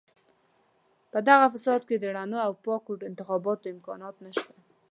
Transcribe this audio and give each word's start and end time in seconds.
په 1.11 1.19
دغه 1.27 1.45
فساد 1.53 1.81
کې 1.87 1.95
د 1.99 2.05
رڼو 2.15 2.39
او 2.47 2.51
پاکو 2.65 2.93
انتخاباتو 3.09 3.65
امکانات 3.75 4.15
نشته. 4.25 4.53